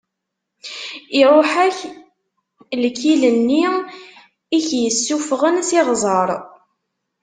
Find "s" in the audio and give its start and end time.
5.69-5.69